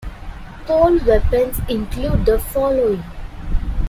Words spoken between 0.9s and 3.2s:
weapons include the following.